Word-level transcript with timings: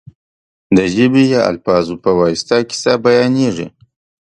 د 0.77 0.79
ژبې 0.93 1.23
یا 1.33 1.41
الفاظو 1.51 1.95
په 2.03 2.09
واسطه 2.19 2.57
کیسه 2.69 2.93
بیانېږي. 3.03 3.67